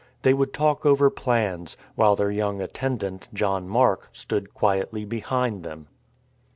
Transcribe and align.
They 0.23 0.33
would 0.33 0.51
talk 0.51 0.83
over 0.83 1.11
plans, 1.11 1.77
while 1.93 2.15
their 2.15 2.31
young 2.31 2.59
attendant, 2.59 3.27
John 3.35 3.67
Mark, 3.69 4.09
stood 4.13 4.51
quietly 4.51 5.05
behind 5.05 5.61
them. 5.61 5.89